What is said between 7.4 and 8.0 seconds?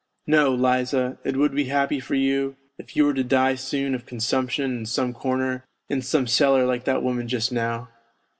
now.